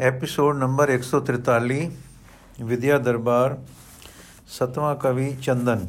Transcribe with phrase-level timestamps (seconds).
[0.00, 1.80] Episode number 143
[2.62, 3.56] ਵਿਦਿਆ ਦਰਬਾਰ
[4.48, 5.86] ਸਤਵਾਂ ਕਵੀ ਚੰਦਨ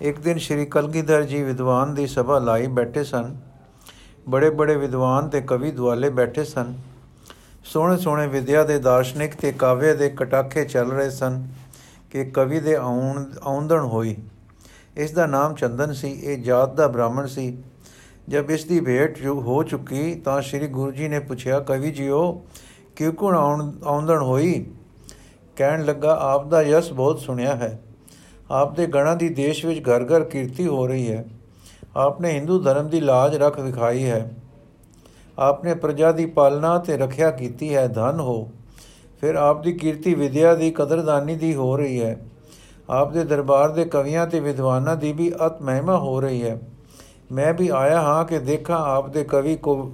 [0.00, 3.34] ਇੱਕ ਦਿਨ ਸ਼੍ਰੀ ਕਲਗੀਧਰ ਜੀ ਵਿਦਵਾਨ ਦੀ ਸਭਾ ਲਾਈ ਬੈਠੇ ਸਨ
[4.28, 6.74] ਬੜੇ ਬੜੇ ਵਿਦਵਾਨ ਤੇ ਕਵੀ ਦੁਆਲੇ ਬੈਠੇ ਸਨ
[7.64, 11.46] ਸੋਹਣੇ ਸੋਹਣੇ ਵਿਦਿਆ ਦੇ ਦਾਰਸ਼ਨਿਕ ਤੇ ਕਾਵਿ ਦੇ ਕਟਾਖੇ ਚੱਲ ਰਹੇ ਸਨ
[12.10, 14.16] ਕਿ ਕਵੀ ਦੇ ਆਉਣ ਆਉਂਦਣ ਹੋਈ
[14.96, 17.56] ਇਸ ਦਾ ਨਾਮ ਚੰਦਨ ਸੀ ਇਹ ਜਾਤ ਦਾ ਬ੍ਰਾਹਮਣ ਸੀ
[18.28, 22.44] ਜਦ ਇਸ ਦੀ ਭੇਟ ਜੋ ਹੋ ਚੁੱਕੀ, ਤਾਂ ਸ੍ਰੀ ਗੁਰੂ ਜੀ ਨੇ ਪੁੱਛਿਆ, ਕਵੀ ਜੀਓ,
[22.96, 23.36] ਕਿਉਂ ਕੋਣ
[23.84, 24.66] ਆਉਂਦਣ ਹੋਈ?
[25.56, 27.82] ਕਹਿਣ ਲੱਗਾ, ਆਪ ਦਾ ਯਸ ਬਹੁਤ ਸੁਣਿਆ ਹੈ।
[28.50, 31.24] ਆਪ ਦੇ ਗਣਾਂ ਦੀ ਦੇਸ਼ ਵਿੱਚ ਘਰ ਘਰ ਕੀਰਤੀ ਹੋ ਰਹੀ ਹੈ।
[31.96, 34.30] ਆਪ ਨੇ ਹਿੰਦੂ ਧਰਮ ਦੀ ਲਾਜ ਰੱਖ ਵਿਖਾਈ ਹੈ।
[35.38, 38.50] ਆਪ ਨੇ ਪ੍ਰਜਾ ਦੀ ਪਾਲਣਾ ਤੇ ਰੱਖਿਆ ਕੀਤੀ ਹੈ। ਧਨ ਹੋ।
[39.20, 42.18] ਫਿਰ ਆਪ ਦੀ ਕੀਰਤੀ ਵਿਦਿਆ ਦੀ ਕਦਰਦਾਨੀ ਦੀ ਹੋ ਰਹੀ ਹੈ।
[42.90, 46.60] ਆਪ ਦੇ ਦਰਬਾਰ ਦੇ ਕਵੀਆਂ ਤੇ ਵਿਦਵਾਨਾਂ ਦੀ ਵੀ ਅਤ ਮਹਿਮਾ ਹੋ ਰਹੀ ਹੈ।
[47.32, 49.92] ਮੈਂ ਵੀ ਆਇਆ ਹਾਂ ਕਿ ਦੇਖਾਂ ਆਪ ਦੇ ਕਵੀ ਕੋ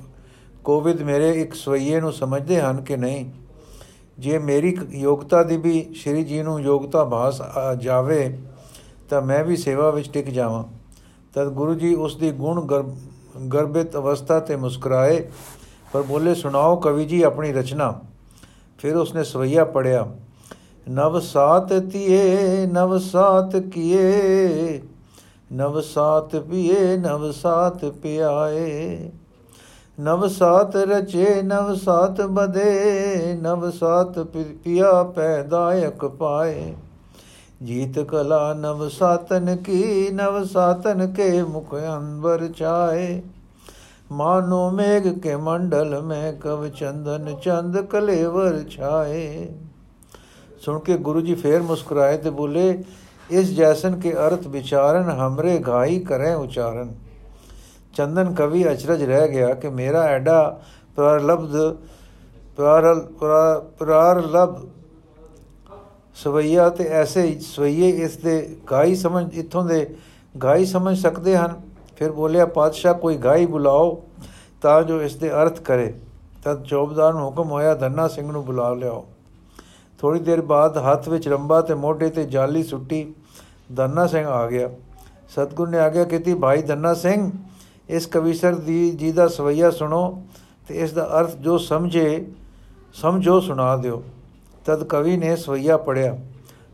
[0.64, 3.24] ਕੋਵਿਦ ਮੇਰੇ ਇੱਕ ਸਵਈਏ ਨੂੰ ਸਮਝਦੇ ਹਨ ਕਿ ਨਹੀਂ।
[4.18, 7.40] ਜੇ ਮੇਰੀ ਯੋਗਤਾ ਦੀ ਵੀ ਸ਼੍ਰੀ ਜੀ ਨੂੰ ਯੋਗਤਾ ਭਾਸ
[7.78, 8.38] ਜਾਵੇ,
[9.10, 10.64] ਤਾਂ ਮੈਂ ਵੀ ਸੇਵਾ ਵਿੱਚ ਟਿਕ ਜਾਵਾਂ।
[11.34, 12.66] ਤਦ ਗੁਰੂ ਜੀ ਉਸ ਦੀ ਗੁਣ
[13.48, 15.28] ਗਰਭਿਤ ਅਵਸਥਾ ਤੇ ਮੁਸਕਰਾਏ,
[15.92, 17.94] ਪਰ ਬੋਲੇ, ਸੁਣਾਓ ਕਵੀ ਜੀ ਆਪਣੀ ਰਚਨਾ।
[18.78, 20.06] ਫਿਰ ਉਸਨੇ ਸਵਈਆ ਪੜਿਆ
[20.90, 24.80] ਨਵ ਸਾਤ ਤੀਏ ਨਵ ਸਾਤ ਕੀਏ
[25.52, 29.10] ਨਵ ਸਾਤ ਪੀਏ ਨਵ ਸਾਤ ਪਿਆਏ।
[30.00, 36.74] ਨਵ ਸਾਤ ਰਚੇ, ਨਵ ਸਾਤ ਬਦੇ ਨਵ ਸਾਤ ਪਿਆ ਪੈਦਾਇਕ ਪਾਏ।
[37.64, 43.22] ਜੀਤ ਕਲਾ ਨਵ ਸਾਤਨ ਕੀ, ਨਵ ਸਾਤਨ ਕੇ ਮੁਖ ਅੰਬਰ ਚਾਏ।
[44.12, 49.48] ਮਾਨੋ ਮੇਘ ਕੇ ਮੰਡਲ ਮੈਂ ਕਵ ਚੰਦਨ, ਚੰਦ ਕਲੇਵਰ ਛਾਏ।
[50.60, 52.84] ਸੁਣ ਕੇ ਗੁਰੂ ਜੀ ਫੇਰ ਮੁਸਕਰਾਏ ਤੇ ਬੋਲੇ
[53.30, 56.92] ਇਸ ਜੈਸਨ ਕੇ ਅਰਥ ਵਿਚਾਰਨ ਹਮਰੇ ਘਾਈ ਕਰੇ ਉਚਾਰਨ।
[57.94, 60.60] ਚੰਦਨ ਕਵੀ ਅਚਰਜ ਰਹਿ ਗਿਆ ਕਿ ਮੇਰਾ ਐਡਾ
[60.96, 61.56] ਪ੍ਰਲਬਧ
[62.56, 63.00] ਪ੍ਰਲ
[63.78, 64.56] ਪ੍ਰਲਬ
[66.16, 69.86] ਸਵਈਆ ਤੇ ਐਸੇ ਸਵਈਏ ਇਸ ਦੇ ਗਾਈ ਸਮਝ ਇਥੋਂ ਦੇ
[70.42, 71.60] ਗਾਈ ਸਮਝ ਸਕਦੇ ਹਨ।
[71.96, 74.00] ਫਿਰ ਬੋਲਿਆ, ਪਾਤਸ਼ਾਹ, ਕੋਈ ਗਾਈ ਬੁਲਾਓ
[74.62, 75.92] ਤਾਂ ਜੋ ਇਸ ਦੇ ਅਰਥ ਕਰੇ।
[76.44, 79.04] ਤਦ ਚੌਬਦਾਰ ਨੂੰ ਹੁਕਮ ਹੋਇਆ, ਧੰਨਾ ਸਿੰਘ ਨੂੰ ਬੁਲਾ ਲਿਆਓ।
[79.98, 83.14] ਥੋੜੀ ਦੇਰ ਬਾਅਦ ਹੱਥ ਵਿੱਚ ਰੰਬਾ ਤੇ ਮੋਢੇ ਤੇ ਜਾਲੀ ਸੁੱਟੀ,
[83.72, 84.70] ਦੰਨਾ ਸਿੰਘ ਆ ਗਿਆ।
[85.28, 87.30] ਸਤਗੁਰ ਨੇ ਆਗਿਆ ਕੀਤੀ, ਭਾਈ ਦੰਨਾ ਸਿੰਘ,
[87.88, 90.22] ਇਸ ਕਵੀਸਰ ਦੀ, ਜੀ ਦਾ ਸਵਈਆ ਸੁਣੋ
[90.68, 92.26] ਤੇ ਇਸ ਦਾ ਅਰਥ ਜੋ ਸਮਝੇ,
[92.94, 94.02] ਸਮਝੋ ਸੁਣਾ ਦਿਓ।
[94.64, 96.18] ਤਦ ਕਵੀ ਨੇ ਸਵਈਆ ਪੜਿਆ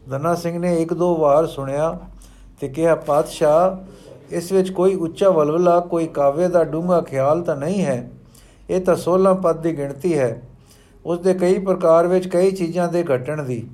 [0.09, 1.99] ਦੰਨਾ ਸਿੰਘ ਨੇ ਇੱਕ ਦੋ ਵਾਰ ਸੁਣਿਆ
[2.61, 7.85] ਤੇ ਕਿਹਾ, ਪਾਤਸ਼ਾਹ, ਇਸ ਵਿੱਚ ਕੋਈ ਉੱਚਾ ਵਲਵਲਾ, ਕੋਈ ਕਾਵਿ ਦਾ ਡੂੰਘਾ ਖਿਆਲ ਤਾਂ ਨਹੀਂ
[7.85, 8.11] ਹੈ।
[8.71, 10.43] ਇਹ ਤਾਂ 16 ਪਦ ਦੀ ਗਿਣਤੀ ਹੈ।
[11.07, 13.67] ਉਸ ਦੇ ਕਈ ਪ੍ਰਕਾਰ ਵਿੱਚ ਕਈ ਚੀਜ਼ਾਂ ਦੇ ਘਟਣ ਦੀ,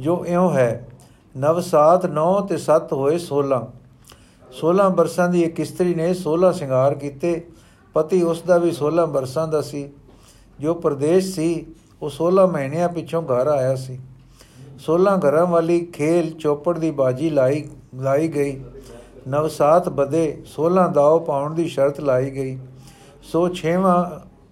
[0.00, 0.88] ਜੋ ਇਉਂ ਹੈ,
[1.34, 3.60] ਨਵ ਸਾਤ 9 ਤੇ 7 ਹੋਏ 16
[4.52, 7.34] 16 ਬਰਸਾਂ ਦੀ ਇੱਕ ਇਸਤਰੀ ਨੇ 16 ਸ਼ਿੰਗਾਰ ਕੀਤੇ।
[7.94, 9.88] ਪਤੀ ਉਸ ਦਾ ਵੀ 16 ਬਰਸਾਂ ਦਾ ਸੀ।
[10.60, 11.48] ਜੋ ਪਰਦੇਸ਼ ਸੀ,
[12.02, 13.98] ਉਹ 16 ਮਹੀਨਿਆਂ ਪਿੱਛੋਂ ਘਰ ਆਇਆ ਸੀ।
[14.80, 17.64] 16 ਘਰਾਂ ਵਾਲੀ ਖੇਲ ਚੋਪੜ ਦੀ ਬਾਜੀ ਲਾਈ
[17.94, 18.60] ਲਾਈ ਗਈ।
[19.28, 22.58] ਨਵ ਸਾਤ ਬਦੇ 16 ਦਾਉ ਪਾਉਣ ਦੀ ਸ਼ਰਤ ਲਾਈ ਗਈ।
[23.22, 23.98] ਸੋ 6ਵਾਂ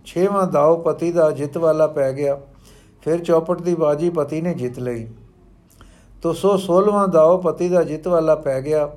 [0.06, 2.40] 6ਵਾਂ ਦਾਉ ਪਤੀ ਦਾ ਜਿੱਤ ਵਾਲਾ ਪੈ ਗਿਆ।
[3.02, 5.08] ਫਿਰ ਚੌਪਟ ਦੀ ਬਾਜੀ ਪਤੀ ਨੇ ਜਿੱਤ ਲਈ।
[6.22, 8.90] ਤੋ ਸੋ 16ਵਾਂ ਦਾਉ ਪਤੀ ਦਾ ਜਿੱਤ ਵਾਲਾ ਪੈ ਗਿਆ।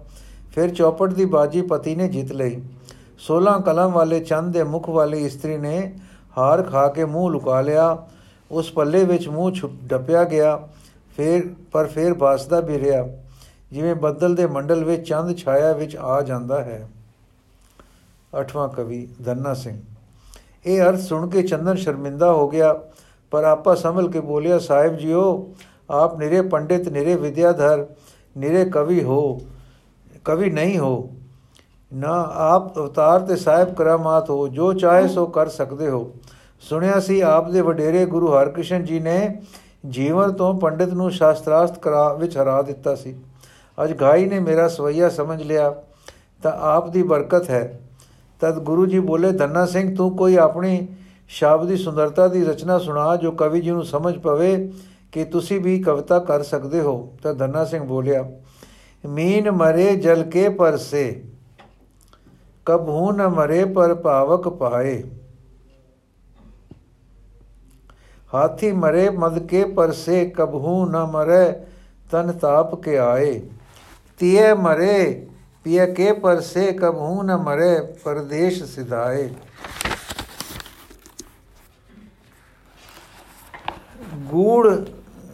[0.56, 2.62] ਫਿਰ ਚੌਪਟ ਦੀ ਬਾਜੀ ਪਤੀ ਨੇ ਜਿੱਤ ਲਈ।
[3.18, 6.00] 16 ਕਲਮ ਵਾਲੇ ਚੰਦ ਦੇ ਮੁਖ ਵਾਲੀ ਇਸਤਰੀ ਨੇ
[6.38, 8.08] ਹਾਰ ਖਾ ਕੇ ਮੂੰਹ ਲੁਕਾ ਲਿਆ।
[8.52, 10.68] ਉਸ ਪੱਲੇ ਵਿੱਚ ਮੂੰਹ ਛੁਪ ਡੱਪਿਆ ਗਿਆ।
[11.18, 13.08] ਫਿਰ, ਪਰ ਫਿਰ ਬਾਸਦਾ ਵੀ ਰਿਹਾ।
[13.72, 16.90] ਜਿਵੇਂ ਬੱਦਲ ਦੇ ਮੰਡਲ ਵਿੱਚ ਚੰਦ ਛਾਇਆ ਵਿੱਚ ਆ ਜਾਂਦਾ ਹੈ।
[18.40, 19.82] ਅਠਵਾਂ ਕਵੀ ਦੰਨਾ ਸਿੰਘ।
[20.66, 22.74] ਇਹ ਅਰਥ ਸੁਣ ਕੇ ਚੰਦਨ ਸ਼ਰਮਿੰਦਾ ਹੋ ਗਿਆ,
[23.32, 25.54] ਪਰ ਆਪਾ ਸੰਭਲ ਕੇ ਬੋਲਿਆ, ਸਾਹਿਬ ਜੀਓ,
[25.90, 27.86] ਆਪ ਨਿਰੇ ਪੰਡਿਤ, ਨਿਰੇ ਵਿਦਿਆਧਰ,
[28.38, 29.42] ਨਿਰੇ ਕਵੀ ਹੋ,
[30.26, 31.10] ਕਵੀ ਨਹੀਂ ਹੋ।
[31.94, 36.12] ਨਾ ਆਪ ਅਵਤਾਰ ਤੇ ਸਾਹਿਬ ਕਰਾਮਾਤ ਹੋ, ਜੋ ਚਾਹੇ ਸੋ ਕਰ ਸਕਦੇ ਹੋ।
[36.60, 39.42] ਸੁਣਿਆ ਸੀ ਆਪ ਦੇ ਵਡੇਰੇ ਗੁਰੂ ਹਰਕ੍ਰਿਸ਼ਨ ਜੀ ਨੇ
[39.90, 43.16] ਜੀਵਨ ਤੋਂ ਪੰਡਿਤ ਨੂੰ ਸ਼ਾਸਤਰਾਸਤ ਕਰਾ ਵਿੱਚ ਹਰਾ ਦਿੱਤਾ ਸੀ।
[43.84, 45.74] ਅੱਜ ਗਾਈ ਨੇ ਮੇਰਾ ਸਵਈਆ ਸਮਝ ਲਿਆ,
[46.44, 47.82] ਤਾਂ ਆਪ ਦੀ ਬਰਕਤ ਹੈ।
[48.46, 50.88] ਤਦ ਗੁਰੂ ਜੀ ਬੋਲੇ, ਧੰਨਾ ਸਿੰਘ, ਤੂੰ ਕੋਈ ਆਪਣੀ
[51.28, 54.72] ਸ਼ਬਦ ਦੀ ਸੁੰਦਰਤਾ ਦੀ ਰਚਨਾ ਸੁਣਾ, ਜੋ ਕਵੀ ਜੀ ਨੂੰ ਸਮਝ ਪਵੇ
[55.12, 56.94] ਕਿ ਤੁਸੀਂ ਵੀ ਕਵਿਤਾ ਕਰ ਸਕਦੇ ਹੋ।
[57.24, 58.24] ਤਾਂ ਧੰਨਾ ਸਿੰਘ ਬੋਲਿਆ,
[59.06, 61.24] ਮੀਨ ਮਰੇ ਜਲ ਕੇ ਪਰਸੇ
[62.66, 65.04] ਕਬਹੂ ਨ ਮਰੇ ਪਰ ਭਾਵਕ ਪਾਏ।
[68.34, 71.54] ਹਾਥੀ ਮਰੇ ਮਦ ਕੇ ਪਰਸੇ ਕਬਹੂ ਨ ਮਰੇ
[72.12, 73.42] ਤਨ ਤਾਪ ਕੇ ਆਏ।
[74.20, 75.28] ਤੀਏ ਮਰੇ
[75.66, 79.24] पिया के पर से कब कबहू न मरे, परदेश सिधाए।
[84.32, 84.68] गूढ़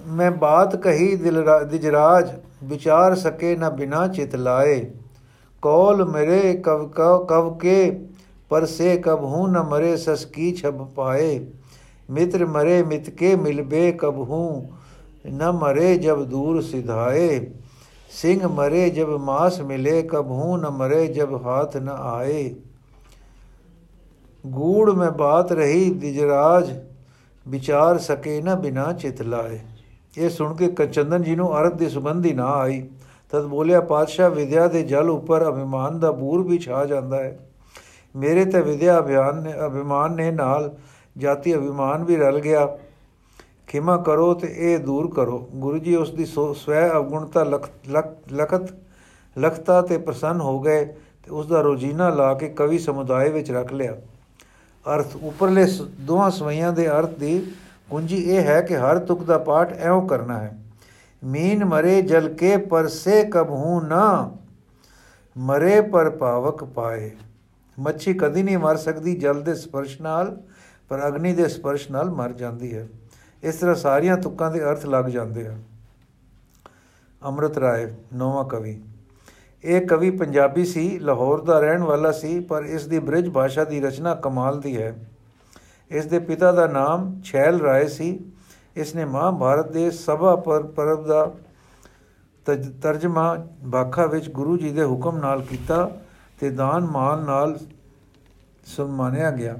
[0.07, 2.31] में बात कही दिलरा दिजराज,
[2.63, 4.79] विचार सके न बिना चितलाए
[5.63, 6.85] कौल मरे कव
[7.29, 7.89] कव के
[8.51, 11.47] पर से कब कबहू न मरे, सस की छप पाए।
[12.09, 14.69] मित्र मरे, मित के मिलबे कब कबहू
[15.27, 17.60] न मरे, जब दूर सिधाए।
[18.11, 22.55] ਸਿੰਘ ਮਰੇ ਜਬ ਮਾਸ ਮਿਲੇ ਕਬਹੂ ਨ ਮਰੇ ਜਬ ਹਾਥ ਨ ਆਏ।
[24.47, 26.71] ਗੂੜ ਮੈਂ ਬਾਤ ਰਹੀ, ਦਿਜਰਾਜ
[27.47, 29.59] ਵਿਚਾਰ ਸਕੇ ਨਾ ਬਿਨਾ ਚਿਤ ਲਾਏ।
[30.17, 32.89] ਇਹ ਸੁਣ ਕੇ ਕਚੰਦਨ ਜੀ ਨੂੰ ਅਰਥ ਦੀ ਸੁਗੰਧੀ ਨਾ ਆਈ।
[33.31, 37.39] ਤਦ ਬੋਲਿਆ, ਪਾਤਸ਼ਾਹ, ਵਿਦਿਆ ਦੇ ਜਲ ਉੱਪਰ ਅਭਿਮਾਨ ਦਾ ਬੂਰ ਵੀ ਛਾ ਜਾਂਦਾ ਹੈ।
[38.15, 40.75] ਮੇਰੇ ਤੇ ਵਿਦਿਆ ਅਭਿਆਨ ਨੇ ਅਭਿਮਾਨ ਨੇ ਨਾਲ
[41.17, 42.77] ਜਾਤੀ ਅਭਿਮਾਨ ਵੀ ਰਲ ਗਿਆ।
[43.71, 48.73] ਖਿਮਾ ਕਰੋ ਤੇ ਇਹ ਦੂਰ ਕਰੋ। ਗੁਰੂ ਜੀ ਉਸ ਦੀ ਸਵੈ ਅਵਗੁਣਤਾ ਲਖਤ,
[49.37, 50.83] ਲਖਤਾ ਤੇ ਪ੍ਰਸੰਨ ਹੋ ਗਏ
[51.23, 53.95] ਤੇ ਉਸ ਦਾ ਰੋਜੀਨਾ ਲਾ ਕੇ ਕਵੀ ਸਮੁਦਾਇ ਵਿੱਚ ਰੱਖ ਲਿਆ।
[54.85, 55.65] ਅਰਥ ਉੱਪਰਲੇ
[56.01, 57.39] ਦੋਹਾਂ ਸਵਈਆਂ ਦੇ ਅਰਥ ਦੀ
[57.89, 60.57] ਕੁੰਜੀ ਇਹ ਹੈ ਕਿ ਹਰ ਤੁਕ ਦਾ ਪਾਠ ਐਉਂ ਕਰਨਾ ਹੈ।
[61.23, 64.31] ਮੀਨ ਮਰੇ ਜਲ ਕੇ ਪਰਸੇ ਕਬਹੂ ਨਾ,
[65.37, 67.11] ਮਰੇ ਪਰ ਪਾਵਕ ਪਾਏ।
[67.77, 70.41] ਮੱਛੀ ਕਦੀ ਨਹੀਂ ਮਰ ਸਕਦੀ, ਜਲ ਦੇ ਸਪਰਸ਼ ਨਾਲ,
[70.89, 72.87] ਪਰ ਅਗਨੀ ਦੇ ਸਪਰਸ਼ ਨਾਲ ਮਰ ਜਾਂਦੀ ਹੈ।
[73.43, 75.61] ਇਸ ਤਰ੍ਹਾਂ ਸਾਰੀਆਂ ਤੁਕਾਂ ਦੇ ਅਰਥ ਲੱਗ ਜਾਂਦੇ ਹਨ
[77.21, 78.79] ਅੰਮ੍ਰਿਤ ਰਾਏ, ਨੌਵਾਂ ਕਵੀ।
[79.63, 83.81] ਇਹ ਕਵੀ ਪੰਜਾਬੀ ਸੀ, ਲਾਹੌਰ ਦਾ ਰਹਿਣ ਵਾਲਾ ਸੀ, ਪਰ ਇਸ ਦੀ ਬ੍ਰਿਜ ਭਾਸ਼ਾ ਦੀ
[83.81, 84.95] ਰਚਨਾ ਕਮਾਲ ਦੀ ਹੈ।
[85.91, 88.19] ਇਸ ਦੇ ਪਿਤਾ ਦਾ ਨਾਮ ਛੈਲ ਰਾਏ ਸੀ।
[88.75, 90.35] ਇਸ ਨੇ ਮਹਾਭਾਰਤ ਦੇ ਸਭਾ
[90.75, 91.31] ਪਰਬ ਦਾ
[92.81, 95.89] ਤਰਜਮਾ ਬਾਖਾ ਵਿੱਚ ਗੁਰੂ ਜੀ ਦੇ ਹੁਕਮ ਨਾਲ ਕੀਤਾ
[96.39, 97.57] ਤੇ ਦਾਨ ਮਾਲ ਨਾਲ
[98.65, 99.57] ਸਨਮਾਨਿਆ ਗਿਆ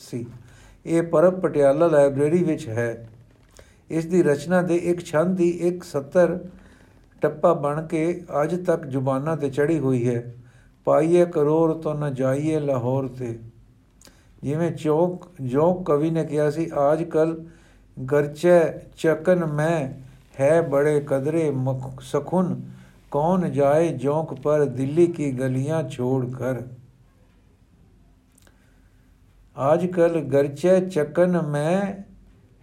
[0.00, 0.26] ਸੀ।
[0.86, 3.08] ਇਹ ਪਰਬ ਪਟਿਆਲਾ ਲਾਇਬ੍ਰੇਰੀ ਵਿੱਚ ਹੈ।
[3.89, 6.37] ਇਸ ਦੀ ਰਚਨਾ ਦੇ ਇੱਕ ਛੰਦ ਦੀ ਇੱਕ 70
[7.21, 8.03] ਟੱਪਾ ਬਣ ਕੇ
[8.43, 10.23] ਅੱਜ ਤੱਕ ਜ਼ੁਬਾਨਾਂ ਤੇ ਚੜੀ ਹੋਈ ਹੈ
[10.87, 13.37] ਪਾਈਏ ਕਰੋੜ ਤੋਂ ਨਾ ਜਾਈਏ ਲਾਹੌਰ ਤੇ
[14.43, 17.35] ਜਿਵੇਂ ਚੌਕ ਜੋ ਕਵੀ ਨੇ ਕਿਹਾ ਸੀ ਆਜ ਕਲ
[17.97, 18.59] ਗਰਚੇ
[18.97, 19.89] ਚਕਨ ਮੈਂ
[20.39, 21.51] ਹੈ ਬੜੇ ਕਦਰੇ
[22.01, 22.61] ਸਖੁਨ
[23.11, 26.61] ਕੌਣ ਜਾਏ ਜੋਕ ਪਰ ਦਿੱਲੀ ਕੀ ਗਲੀਆਂ ਛੋੜ ਕਰ
[29.55, 32.03] आज कल गर्चे चकन में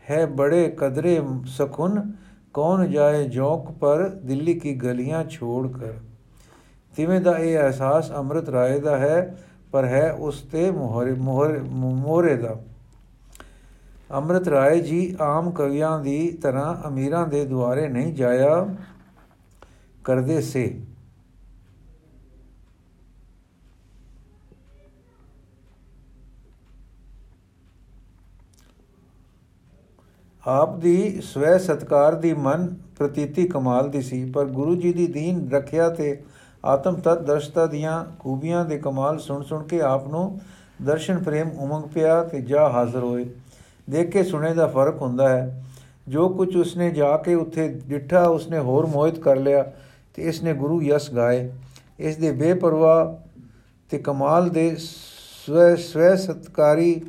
[0.04, 1.12] है बड़े कदरे
[1.52, 2.00] सकुन
[2.54, 5.92] कौन जाए जौक पर ਦਿੱਲੀ ਕੀ ਗਲੀਆਂ ਛੋੜ ਕਰ
[6.94, 9.36] ਤਿਵੇਂ ਦਾ ਇਹ ਅਹਿਸਾਸ ਅੰਮ੍ਰਿਤ ਰਾਏ ਦਾ ਹੈ
[9.72, 12.56] ਪਰ ਹੈ ਉਸ ਤੇ ਮੋਹਰੇ ਮੋਹਰੇ ਦਾ
[14.12, 18.66] ਅੰਮ੍ਰਿਤ ਰਾਏ ਜੀ ਆਮ ਕਵੀਆਂ ਦੀ ਤਰ੍ਹਾਂ ਅਮੀਰਾਂ ਦੇ ਦੁਆਰੇ ਨਹੀਂ ਜਾਇਆ
[20.04, 20.64] ਕਰਦੇ ਸੇ
[30.47, 35.51] ਆਪ ਦੀ ਸਵੈ ਸਤਕਾਰ ਦੀ ਮਨ ਪ੍ਰਤੀਤੀ ਕਮਾਲ ਦੀ ਸੀ, ਪਰ ਗੁਰੂ ਜੀ ਦੀ ਦੀਨ
[35.51, 36.23] ਰੱਖਿਆ ਤੇ
[36.65, 40.39] ਆਤਮ ਤਤ ਦਰਸ਼ਤਾ ਦੀਆਂ ਖੂਬੀਆਂ ਦੇ ਕਮਾਲ ਸੁਣ ਸੁਣ ਕੇ ਆਪ ਨੂੰ
[40.81, 43.29] ਦਰਸ਼ਨ ਪ੍ਰੇਮ ਉਮੰਗ ਪਿਆ ਤੇ ਜਾ ਹਾਜ਼ਰ ਹੋਏ।
[43.89, 45.63] ਦੇਖ ਕੇ ਸੁਣੇ ਦਾ ਫ਼ਰਕ ਹੁੰਦਾ ਹੈ।
[46.07, 49.71] ਜੋ ਕੁਝ ਉਸਨੇ ਜਾ ਕੇ ਉੱਥੇ ਡਿੱਠਾ, ਉਸਨੇ ਹੋਰ ਮੋਹਿਤ ਕਰ ਲਿਆ
[50.13, 51.51] ਤੇ ਇਸ ਨੇ ਗੁਰੂ ਯਸ ਗਾਏ।
[51.99, 53.29] ਇਸ ਦੇ ਬੇਪਰਵਾਹ
[53.89, 57.01] ਤੇ ਕਮਾਲ ਦੇ ਸਵੈ ਸਵੈ ਸਤਕਾਰੀ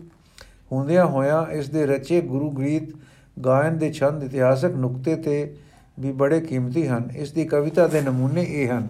[0.72, 3.01] ਹੁੰਦਿਆਂ ਹੋਇਆਂ ਇਸ ਦੇ ਰਚੇ ਗੁਰੂ ਗੀਤ
[3.40, 5.56] ਗਾਇਨ ਦੇ ਛੰਦ ਇਤਿਹਾਸਕ ਨੁਕਤੇ ਤੇ
[6.00, 8.88] ਵੀ ਬੜੇ ਕੀਮਤੀ ਹਨ। ਇਸ ਦੀ ਕਵਿਤਾ ਦੇ ਨਮੂਨੇ ਇਹ ਹਨ।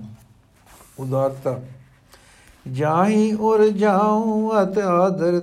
[0.98, 1.60] ਉਦਾਰਤਾ
[2.72, 5.40] ਜਾਹੀ ਔਰ ਜਾਉ ਅਤ ਆਦਰ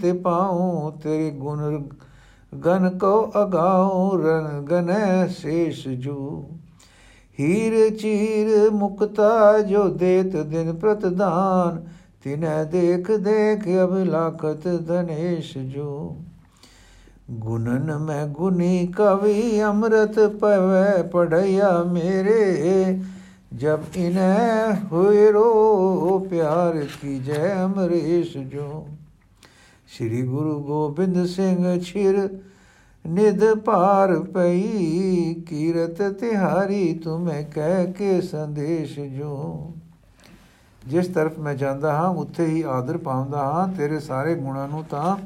[0.00, 1.82] ਤੇ ਪਾਉ, ਤੇਰੇ ਗੁਣ
[2.66, 6.48] ਗਨ ਕੋ ਅਗਾਉ ਰਨ ਗਨੈ ਸੇਸ਼ ਜੂ।
[7.40, 11.86] ਹੀਰ ਚੀਰ ਮੁਕਤਾ ਜੋ ਦੇਤ ਦਿਨ ਪ੍ਰਤਦਾਨ
[12.24, 16.16] ਤਿਨੈ ਦੇਖ ਦੇਖ ਅਬ ਲਾਖਤ ਧਨੇਸ਼ ਜੋ।
[17.32, 22.98] ਗੁਨਨ ਮੈਂ ਗੁਨੀ ਕਵੀ ਅੰਮ੍ਰਿਤ ਪਵੈ ਪੜਿਆ ਮੇਰੇ।
[23.54, 28.86] ਜਬ ਇਨੈ ਹੋਏ ਰੋ ਪਿਆਰ ਕੀ ਜੈ ਅਮਰੇਸ਼ ਜੋ।
[29.96, 32.28] ਸ੍ਰੀ ਗੁਰੂ ਗੋਬਿੰਦ ਸਿੰਘ ਛਿਰ
[33.06, 39.70] ਨਿਦ ਪਾਰ ਪਈ, ਕੀਰਤ ਤਿਹਾਰੀ ਤੁਮੇ ਕਹਿ ਕੇ ਸੰਦੇਸ਼ ਜੋ।
[40.88, 45.16] ਜਿਸ ਤਰਫ ਮੈਂ ਜਾਂਦਾ ਹਾਂ, ਉੱਥੇ ਹੀ ਆਦਰ ਪਾਉਂਦਾ ਹਾਂ, ਤੇਰੇ ਸਾਰੇ ਗੁਣਾਂ ਨੂੰ ਤਾਂ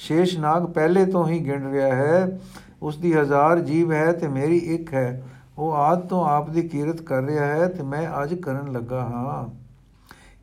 [0.00, 2.38] ਸ਼ੇਸ਼ਨਾਗ ਪਹਿਲੇ ਤੋਂ ਹੀ ਗਿਣ ਰਿਹਾ ਹੈ
[2.82, 5.22] ਉਸ ਦੀ ਹਜ਼ਾਰ ਜੀਵ ਹੈ ਤੇ ਮੇਰੀ ਇੱਕ ਹੈ
[5.58, 9.44] ਉਹ ਆਦ ਤੋਂ ਆਪ ਦੀ ਕੀਰਤ ਕਰ ਰਿਹਾ ਹੈ ਤੇ ਮੈਂ ਅੱਜ ਕਰਨ ਲੱਗਾ ਹਾਂ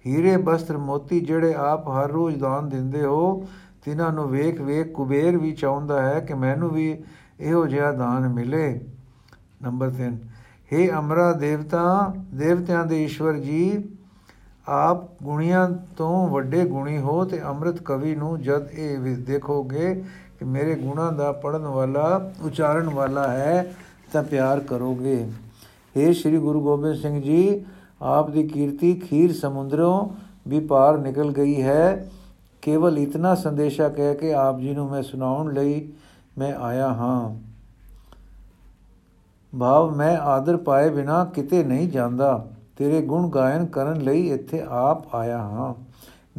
[0.06, 3.48] ਹੀਰੇ ਬਸਤਰ ਮੋਤੀ ਜਿਹੜੇ ਆਪ ਹਰ ਰੋਜ਼ ਦਾਨ ਦਿੰਦੇ ਹੋ
[3.86, 6.96] ਤਿਨਾਂ ਨੂੰ ਵੇਖ ਵੇਖ ਕੁਬੇਰ ਵੀ ਚਾਹੁੰਦਾ ਹੈ ਕਿ ਮੈਨੂੰ ਵੀ
[7.40, 8.80] ਇਹੋ ਜਿਹਾ ਦਾਨ ਮਿਲੇ
[9.62, 10.16] ਨੰਬਰ 3
[10.72, 13.62] हे ਅਮਰਾ ਦੇਵਤਾ ਦੇਵਤਿਆਂ ਦੇ ਈਸ਼ਵਰ ਜੀ
[14.68, 20.04] ਆਪ ਗੁਣੀਆਂ ਤੋਂ ਵੱਡੇ ਗੁਣੀ ਹੋ ਤੇ ਅੰਮ੍ਰਿਤ ਕਵੀ ਨੂੰ ਜਦ ਇਹ ਵੀ ਦੇਖੋਗੇ
[20.40, 23.76] ਕਿ ਮੇਰੇ ਗੁਣਾ ਦਾ ਪੜਨ ਵਾਲਾ, ਉਚਾਰਨ ਵਾਲਾ ਹੈ,
[24.14, 25.32] ਤਾਂ ਪਿਆਰ ਕਰੋਗੇ।
[25.98, 27.66] हे ਸ੍ਰੀ ਗੁਰੂ ਗੋਬਿੰਦ ਸਿੰਘ ਜੀ,
[28.02, 30.10] ਆਪ ਦੀ ਕੀਰਤੀ ਖੀਰ ਸਮੁੰਦਰੋਂ
[30.48, 32.10] ਵੀ ਪਾਰ ਨਿਕਲ ਗਈ ਹੈ।
[32.62, 35.90] ਕੇਵਲ ਇਤਨਾ ਸੰਦੇਸ਼ਾ ਕਹਿ ਕੇ ਆਪ ਜੀ ਨੂੰ ਮੈਂ ਸੁਣਾਉਣ ਲਈ
[36.38, 37.36] ਮੈਂ ਆਇਆ ਹਾਂ।
[39.60, 42.48] ਭਾਵ ਮੈਂ ਆਦਰ ਪਾਏ ਬਿਨਾ ਕਿਤੇ ਨਹੀਂ ਜਾਂਦਾ।
[42.78, 45.74] ਤੇਰੇ ਗੁਣ ਗਾਇਨ ਕਰਨ ਲਈ ਇੱਥੇ ਆਪ ਆਇਆ ਹਾਂ।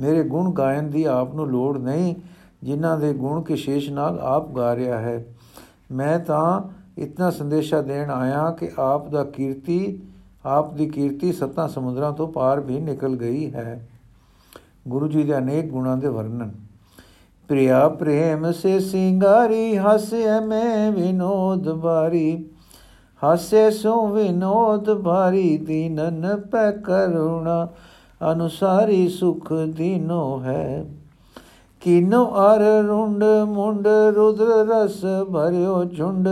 [0.01, 2.15] ਮੇਰੇ ਗੁਣ ਗਾਇਨ ਦੀ ਆਪ ਨੂੰ ਲੋੜ ਨਹੀਂ,
[2.63, 5.25] ਜਿਨ੍ਹਾਂ ਦੇ ਗੁਣ ਕੇ ਸ਼ੇਸ਼ ਨਾਲ ਆਪ ਗਾ ਰਿਹਾ ਹੈ।
[5.93, 6.63] ਮੈਂ ਤਾਂ
[6.99, 10.03] ਇਤਨਾ ਸੰਦੇਸ਼ਾ ਦੇਣ ਆਇਆ ਕਿ ਆਪ ਦਾ ਕੀਰਤੀ,
[10.47, 13.89] ਆਪ ਦੀ ਕੀਰਤੀ ਸੱਤਾਂ ਸਮੁੰਦਰਾਂ ਤੋਂ ਪਾਰ ਵੀ ਨਿਕਲ ਗਈ ਹੈ।
[14.89, 16.51] ਗੁਰੂ ਜੀ ਦੇ ਅਨੇਕ ਗੁਣਾਂ ਦੇ ਵਰਣਨ।
[17.49, 22.47] ਪ੍ਰਿਆ ਪ੍ਰੇਮ ਸੇ ਸਿੰਗਾਰੀ, ਹਸੇ ਮੈਂ ਵਿਨੋਦ ਬਾਰੀ
[23.27, 27.69] ਹਸੇ ਸੋ ਵਿਨੋਦ ਬਾਰੀ ਦੀਨਨ ਪੈ ਕਰੁਣਾ,
[28.33, 30.85] ਅਨੁਸਾਰੀ ਸੁਖ ਦੀਨੋ ਹੈ।
[31.81, 35.01] ਕਿਨੋ ਅਰ ਰੁੰਡ ਮੁੰਡ, ਰੁਦਰ ਰਸ
[35.33, 36.29] ਭਰਿਓ ਝੁੰਡ,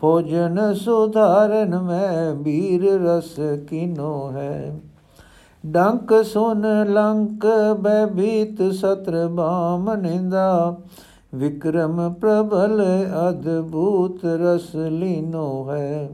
[0.00, 4.80] ਭੋਜਨ ਸੁਧਾਰਨ ਮੈਂ ਬੀਰ ਰਸ ਕਿਨੋ ਹੈ।
[5.66, 7.46] ਡੰਕ ਸੁਨ ਲੰਕ
[7.80, 10.76] ਬੈਭੀਤ ਸਤਰ ਬਾਮ ਨਿੰਦਾ
[11.34, 12.82] ਵਿਕਰਮ ਪ੍ਰਬਲ
[13.28, 16.08] ਅਦਭੂਤ ਰਸ ਲੀਨੋ ਹੈ।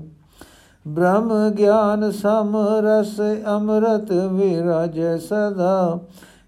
[0.88, 6.00] ਬ੍ਰਹਮ ਗਿਆਨ ਸਮ ਰਸ ਅੰਮ੍ਰਿਤ ਵਿਰਾਜ ਸਦਾ।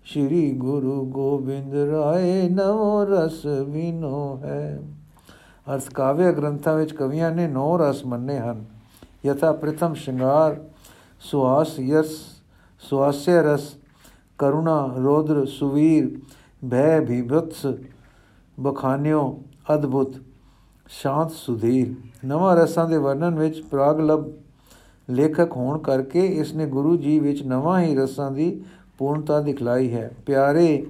[0.04, 4.80] ਸ਼੍ਰੀ ਗੁਰੂ ਗੋਬਿੰਦ ਰਾਏ ਨਵ ਰਸ ਵਿਨੋ ਹੈ।
[5.74, 8.64] ਅਰਥ ਕਾਵਿ ਗ੍ਰੰਥਾਂ ਵਿੱਚ ਕਵੀਆਂ ਨੇ ਨੌ ਰਸ ਮੰਨੇ ਹਨ।
[9.26, 10.56] ਯਥਾ ਪ੍ਰਥਮ ਸ਼ਿੰਗਾਰ,
[11.20, 12.16] ਸੁਆਸ ਯਸ
[12.80, 13.74] ਸੁਆਸਯ ਰਸ,
[14.38, 16.18] ਕਰੁਣਾ, ਰੋਦਰ, ਸੁਵੀਰ,
[16.70, 17.66] ਭੈ ਭੀਭਤਸ
[18.60, 19.42] ਬਖਾਨਿਓ,
[19.74, 20.14] ਅਦਭੁਤ,
[20.88, 24.32] ਸ਼ਾਂਤ ਸੁਧੀਰ। ਨਵਾਂ ਰਸਾਂ ਦੇ ਵਰਣਨ ਵਿੱਚ ਪ੍ਰਾਗਲਬ
[25.08, 28.62] ਲੇਖਕ ਹੋਣ ਕਰਕੇ ਇਸ ਨੇ ਗੁਰੂ ਜੀ ਵਿੱਚ ਨਵਾਂ ਹੀ ਰਸਾਂ ਦੀ
[28.98, 30.86] ਪੂਰਨਤਾ ਦਿਖਲਾਈ ਹੈ। ਪਿਆਰੇ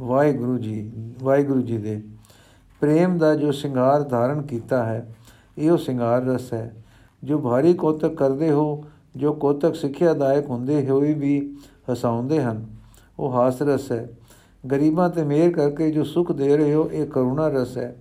[0.00, 0.90] ਵਾਹਿਗੁਰੂ ਜੀ
[1.22, 2.00] ਵਾਹਿਗੁਰੂ ਜੀ ਦੇ
[2.82, 5.14] ਪ੍ਰੇਮ ਦਾ ਜੋ ਸ਼ਿੰਗਾਰ ਧਾਰਨ ਕੀਤਾ ਹੈ,
[5.58, 6.74] ਇਹੋ ਸ਼ਿੰਗਾਰ ਰਸ ਹੈ।
[7.22, 8.84] ਜੋ ਭਾਰੀ ਕੋਤਕ ਕਰਦੇ ਹੋ,
[9.16, 11.56] ਜੋ ਕੋਤਕ ਸਿੱਖਿਆਦਾਇਕ ਹੁੰਦੇ ਹੋਏ ਵੀ
[11.92, 12.66] ਹਸਾਉਂਦੇ ਹਨ,
[13.18, 14.08] ਉਹ ਹਾਸ ਰਸ ਹੈ।
[14.70, 17.96] ਗਰੀਬਾਂ ਤੇ ਮਿਹਰ ਕਰਕੇ ਜੋ ਸੁਖ ਦੇ ਰਹੇ ਹੋ, ਇਹ ਕਰੁਣਾ ਰਸ ਹੈ।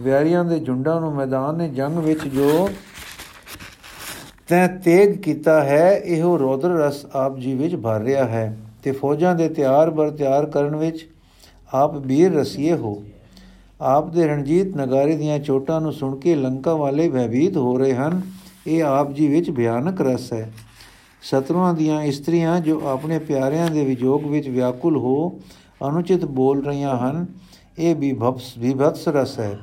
[0.00, 2.68] ਵਿਆਰੀਆਂ ਦੇ ਝੁੰਡਾਂ ਨੂੰ ਮੈਦਾਨ ਨੇ ਜੰਗ ਵਿੱਚ ਜੋ
[4.48, 9.34] ਤੈ ਤੇਗ ਕੀਤਾ ਹੈ, ਇਹੋ ਰੋਦਰ ਰਸ ਆਪ ਜੀ ਵਿੱਚ ਭਰ ਰਿਹਾ ਹੈ। ਤੇ ਫੌਜਾਂ
[9.34, 11.08] ਦੇ ਤਿਆਰ ਬਰ ਤਿਆਰ ਕਰਨ ਵਿੱਚ
[11.74, 13.02] ਆਪ ਵੀਰ ਰਸੀਏ ਹੋ।
[13.80, 18.20] ਆਪ ਦੇ ਰਣਜੀਤ ਨਗਾਰੇ ਦੀਆਂ ਚੋਟਾਂ ਨੂੰ ਸੁਣ ਕੇ ਲੰਕਾ ਵਾਲੇ ਭੈਭੀਤ ਹੋ ਰਹੇ ਹਨ।
[18.66, 20.52] ਇਹ ਆਪ ਜੀ ਵਿੱਚ ਭਿਆਨਕ ਰਸ ਹੈ।
[21.22, 25.40] ਸ਼ਤਰੂਆਂ ਦੀਆਂ ਇਸਤਰੀਆਂ ਜੋ ਆਪਣੇ ਪਿਆਰਿਆਂ ਦੇ ਵਿਜੋਗ ਵਿੱਚ ਵਿਆਕੁਲ ਹੋ
[25.88, 27.26] ਅਨੁਚਿਤ ਬੋਲ ਰਹੀਆਂ ਹਨ,
[27.78, 29.58] ਇਹ ਵੀ ਭਵਸ ਵਿਭਤਸ ਰਸ ਹੈ।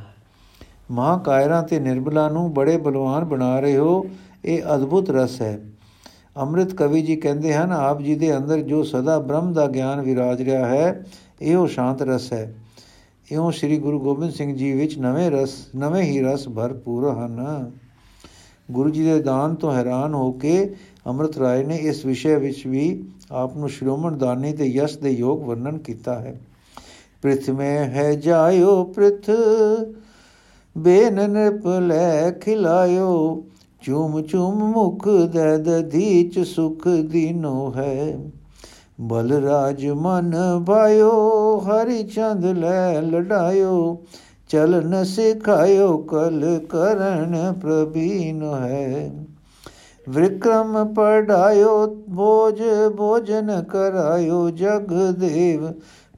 [0.91, 4.05] ਮਹਾ ਕਾਇਰਾਂ ਤੇ ਨਿਰਬਲਾ ਨੂੰ ਬੜੇ ਬਲਵਾਨ ਬਣਾ ਰਹੇ ਹੋ,
[4.45, 5.59] ਇਹ ਅਦਭੁਤ ਰਸ ਹੈ।
[6.37, 10.41] ਅੰਮ੍ਰਿਤ ਕਵੀ ਜੀ ਕਹਿੰਦੇ ਹਨ, ਆਪ ਜੀ ਦੇ ਅੰਦਰ ਜੋ ਸਦਾ ਬ੍ਰਹਮ ਦਾ ਗਿਆਨ ਵਿਰਾਜ
[10.41, 11.03] ਰਿਹਾ ਹੈ,
[11.41, 12.55] ਇਹੋ ਸ਼ਾਂਤ ਰਸ ਹੈ।
[13.31, 17.71] ਇਉਂ ਸ੍ਰੀ ਗੁਰੂ ਗੋਬਿੰਦ ਸਿੰਘ ਜੀ ਵਿੱਚ ਨਵੇਂ ਰਸ, ਨਵੇਂ ਹੀ ਰਸ ਭਰਪੂਰ ਹਨ।
[18.71, 20.75] ਗੁਰੂ ਜੀ ਦੇ ਦਾਨ ਤੋਂ ਹੈਰਾਨ ਹੋ ਕੇ
[21.07, 25.43] ਅੰਮ੍ਰਿਤ ਰਾਏ ਨੇ ਇਸ ਵਿਸ਼ੇ ਵਿੱਚ ਵੀ ਆਪ ਨੂੰ ਸ਼੍ਰੋਮਣ ਦਾਨੀ ਤੇ ਯਸ਼ ਦੇ ਯੋਗ
[25.43, 26.41] ਵਰਣਨ ਕੀਤਾ ਹੈ।
[27.21, 29.29] ਪ੍ਰਿਥਮੇ ਹੈ ਜਾਇਓ ਪ੍ਰਿਥ,
[30.77, 33.43] ਬੇਨ ਨਿਰਪਲੈ ਖਿਲਾਇਓ,
[33.81, 38.17] ਚੂਮ ਚੂਮ ਮੁਖ ਦੇ ਦਧੀਚ ਸੁਖ ਦੀਨੋ ਹੈ।
[39.01, 41.11] ਬਲ ਰਾਜ ਮਨ ਭਾਇਓ,
[41.57, 44.03] ਹਰੀ ਚੰਦ ਲੈ ਲੜਾਇਓ,
[44.49, 49.26] ਚਲਨ ਸਿਖਾਇਓ, ਕਲ ਕਰਨ ਪ੍ਰਬੀਨ ਹੈ।
[50.09, 51.85] ਵਿਕਰਮ ਪੜਾਇਓ
[52.15, 52.61] ਭੋਜ
[52.97, 55.71] ਭੋਜਨ ਕਰਾਇਓ, ਜਗ ਦੇਵ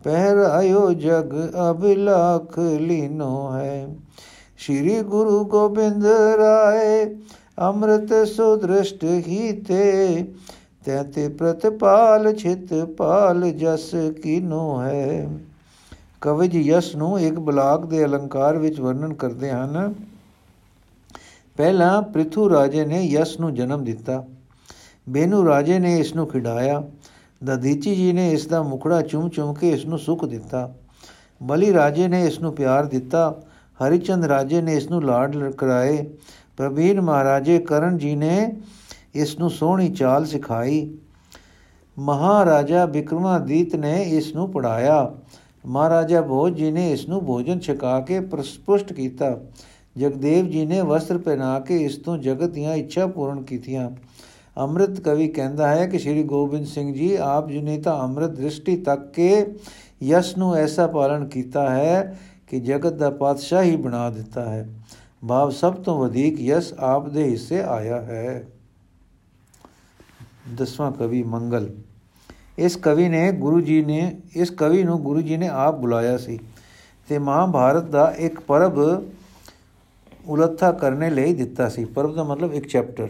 [0.03, 1.33] ਪਹਿਰਾਇਓ, ਜਗ
[1.71, 3.87] ਅਬਿਲਾਖ ਲੀਨੋ ਹੈ।
[4.57, 6.05] ਸ਼੍ਰੀ ਗੁਰੂ ਗੋਬਿੰਦ
[6.39, 7.05] ਰਾਏ
[7.59, 10.25] ਅੰਮ੍ਰਿਤ ਸੁਦ੍ਰਿਸ਼ਟ ਹੀ ਤੇ
[10.85, 13.91] ਤੈਤੇ ਪ੍ਰਤਪਾਲ ਛਿਤ ਪਾਲ ਜਸ
[14.23, 15.29] ਕੀਨੋ ਹੈ।
[16.21, 19.93] ਕਵਿਜ ਯਸ ਨੂੰ ਇੱਕ ਬਲਾਕ ਦੇ ਅਲੰਕਾਰ ਵਿੱਚ ਵਰਣਨ ਕਰਦੇ ਹਨ।
[21.59, 24.25] ਪਹਿਲਾਂ ਪ੍ਰਿਥੂ ਰਾਜੇ ਨੇ ਯਸ ਨੂੰ ਜਨਮ ਦਿੱਤਾ।
[25.09, 26.83] ਬੇਨੂ ਰਾਜੇ ਨੇ ਇਸ ਨੂੰ ਖਿਡਾਇਆ।
[27.43, 30.73] ਦਧੀਚੀ ਜੀ ਨੇ ਇਸ ਦਾ ਮੁਖੜਾ ਚੁੰਮ ਚੁੰਮ ਕੇ ਇਸ ਨੂੰ ਸੁਖ ਦਿੱਤਾ।
[31.43, 33.41] ਬਲੀ ਰਾਜੇ ਨੇ ਇਸ ਨੂੰ ਪਿਆਰ ਦਿੱਤਾ।
[33.79, 36.05] ਹਰੀਚੰਦ ਰਾਜੇ ਨੇ ਇਸ ਨੂੰ ਲਾਡ ਕਰਾਏ।
[36.57, 38.55] ਪ੍ਰਵੀਨ ਮਹਾਰਾਜੇ ਕਰਨ ਜੀ ਨੇ
[39.15, 40.97] ਇਸ ਨੂੰ ਸੋਹਣੀ ਚਾਲ ਸਿਖਾਈ।
[41.99, 45.15] ਮਹਾਰਾਜਾ ਬਿਕਰਮਾਦੀਤ ਨੇ ਇਸ ਨੂੰ ਪੜਾਇਆ।
[45.65, 49.37] ਮਹਾਰਾਜਾ ਭੋਜ ਜੀ ਨੇ ਇਸ ਨੂੰ ਭੋਜਨ ਛਕਾ ਕੇ ਪ੍ਰਸਪੁਸ਼ਟ ਕੀਤਾ।
[49.97, 53.89] ਜਗਦੇਵ ਜੀ ਨੇ ਵਸਤਰ ਪਹਿਨਾ ਕੇ ਇਸ ਤੋਂ ਜਗਤ ਦੀਆਂ ਇੱਛਾ ਪੂਰਨ ਕੀਤੀਆਂ।
[54.57, 58.77] ਅੰਮ੍ਰਿਤ ਕਵੀ ਕਹਿੰਦਾ ਹੈ ਕਿ ਸ੍ਰੀ ਗੋਬਿੰਦ ਸਿੰਘ ਜੀ ਆਪ ਜੀ ਨੇ ਤਾਂ ਅੰਮ੍ਰਿਤ ਦ੍ਰਿਸ਼ਟੀ
[58.77, 59.45] ਤੱਕ ਕੇ
[60.03, 64.67] ਯਸ਼ ਨੂੰ ਐਸਾ ਪਾਲਣ ਕੀਤਾ ਹੈ ਕਿ ਜਗਤ ਦਾ ਪਾਤਸ਼ਾਹ ਹੀ ਬਣਾ ਦਿੱਤਾ ਹੈ।
[65.27, 68.43] ਭਾਵ ਸਭ ਤੋਂ ਵਧੇਕ ਯਸ਼ ਆਪ ਦੇ ਹਿੱਸੇ ਆਇਆ ਹੈ।
[70.55, 71.69] ਦਸਵਾਂ ਕਵੀ ਮੰਗਲ।
[72.57, 76.39] ਇਸ ਕਵੀ ਨੇ ਗੁਰੂ ਜੀ ਨੇ, ਇਸ ਕਵੀ ਨੂੰ ਗੁਰੂ ਜੀ ਨੇ ਆਪ ਬੁਲਾਇਆ ਸੀ
[77.09, 79.03] ਤੇ ਮਹਾਭਾਰਤ ਦਾ ਇੱਕ ਪਰਬ
[80.27, 83.07] ਉਲੱਥਾ ਕਰਨੇ ਲਈ ਦਿੱਤਾ ਸੀ। ਪਰਬ ਦਾ ਮਤਲਬ ਇੱਕ ਚੈਪਟਰ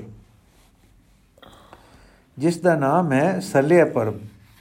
[2.37, 4.13] ਜਿਸ ਦਾ ਨਾਮ ਹੈ ਸਲਿਆ ਪਰਬ।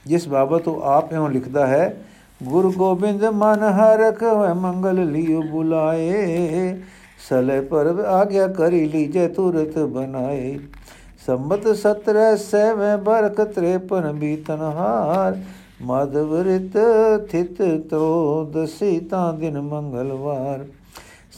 [0.05, 2.05] ਜਿਸ ਬਾਬਤ ਉਹ ਆਪ ਇਉਂ ਲਿਖਦਾ ਹੈ,
[2.43, 6.81] ਗੁਰੂ ਗੋਬਿੰਦ ਮਨ ਹਰਖ ਹੋਇ ਮੰਗਲ ਲਿਓ ਬੁਲਾਏ,
[7.29, 10.59] ਸਲੇ ਪਰਬ ਆਗਿਆ ਕਰੀ ਲੀਜੇ ਤੁਰਤ ਬਨਾਏ।
[11.25, 15.37] ਸੰਬਤ 17 ਸੈਵੇਂ ਬਰਕ 53 ਬੀਤਨ ਹਾਰ,
[15.81, 16.77] ਮਾਧਵ ਰਿਤ
[17.31, 20.65] ਥਿਤ ਤੋ ਦਸੀ ਤਾਂ ਦਿਨ ਮੰਗਲਵਾਰ।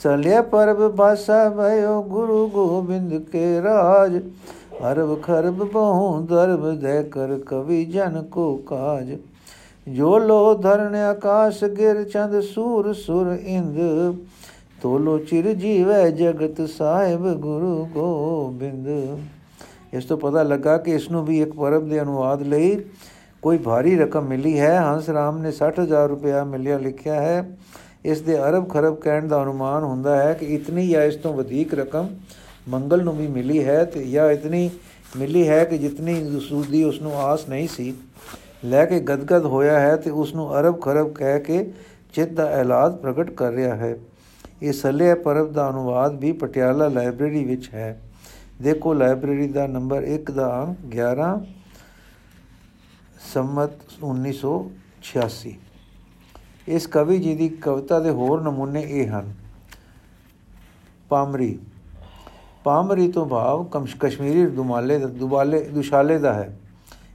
[0.03, 4.17] ਸਲਿਆ ਪਰਬ ਬਾਸਾ ਭਇਓ ਗੁਰੂ ਗੋਬਿੰਦ ਕੇ ਰਾਜ।
[4.77, 9.17] ਹਰਬ ਖਰਬ ਬਹੁ ਦਰਬ ਦੇ ਕਰ ਕਵੀ ਜਨ ਕੋ ਕਾਜ।
[9.87, 13.77] ਜੋ ਲੋ ਧਰਨ ਆਕਾਸ਼ ਗਿਰ ਚੰਦ ਸੂਰ ਸੁਰ ਇੰਦ।
[14.81, 18.87] ਤੋਲੋ ਚਿਰ ਜੀਵੈ ਜਗਤ ਸਾਹਿਬ ਗੁਰੂ ਗੋਬਿੰਦ।
[19.93, 22.81] ਇਸ ਤੋਂ ਪਤਾ ਲੱਗਾ ਕਿ ਇਸ ਨੂੰ ਵੀ ਇੱਕ ਪਰਬ ਦੇ ਅਨੁਵਾਦ ਲਈ
[23.41, 27.57] ਕੋਈ ਭਾਰੀ ਰਕਮ ਮਿਲੀ ਹੈ। ਹੰਸ ਰਾਮ ਨੇ 60000 ਰੁਪਇਆ ਮਿਲਿਆ ਲਿਖਿਆ ਹੈ।
[28.05, 31.73] ਇਸ ਦੇ ਅਰਬ ਖਰਬ ਕਹਿਣ ਦਾ ਅਨੁਮਾਨ ਹੁੰਦਾ ਹੈ ਕਿ ਇਤਨੀ ਜਾਂ ਇਸ ਤੋਂ ਵਧੇਕ
[31.73, 32.09] ਰਕਮ
[32.69, 34.69] ਮੰਗਲ ਨੂੰ ਵੀ ਮਿਲੀ ਹੈ ਤੇ ਜਾਂ ਇਤਨੀ
[35.17, 37.93] ਮਿਲੀ ਹੈ ਕਿ ਜਿਤਨੀ ਸੂਦੀ ਉਸ ਨੂੰ ਆਸ ਨਹੀਂ ਸੀ।
[38.65, 41.71] ਲੈ ਕੇ ਗਦਗਦ ਹੋਇਆ ਹੈ ਤੇ ਉਸ ਨੂੰ ਅਰਬ ਖਰਬ ਕਹਿ ਕੇ
[42.13, 43.97] ਚਿੱਤ ਦਾ ਐਲਾਦ ਪ੍ਰਗਟ ਕਰ ਰਿਹਾ ਹੈ।
[44.61, 48.01] ਇਹ ਸੱਲੇ ਪਰਬ ਦਾ ਅਨੁਵਾਦ ਵੀ ਪਟਿਆਲਾ ਲਾਇਬ੍ਰੇਰੀ ਵਿੱਚ ਹੈ।
[48.61, 51.31] ਦੇਖੋ ਲਾਇਬ੍ਰੇਰੀ ਦਾ ਨੰਬਰ 1 ਦਾ ਅੰਕ 11
[53.33, 53.71] ਸੰਮਤ
[54.03, 55.53] 1986
[56.67, 59.33] ਇਸ ਕਵੀ ਜੀ ਦੀ ਕਵਿਤਾ ਦੇ ਹੋਰ ਨਮੂਨੇ ਇਹ ਹਨ।
[61.09, 61.59] ਪਾਮਰੀ।
[62.63, 63.63] ਪਾਮਰੀ ਤੋਂ ਭਾਵ
[63.99, 66.59] ਕਸ਼ਮੀਰੀ ਦੁਮਾਲੇ ਦਾ, ਦੁਬਾਲੇ, ਦੁਸ਼ਾਲੇ ਦਾ ਹੈ।